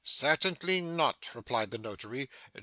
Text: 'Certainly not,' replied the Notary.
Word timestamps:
'Certainly 0.03 0.81
not,' 0.81 1.27
replied 1.35 1.69
the 1.69 1.77
Notary. 1.77 2.27